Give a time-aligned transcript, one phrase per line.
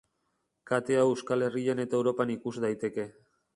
[0.71, 3.09] Kate hau Euskal Herrian eta Europan ikus daiteke.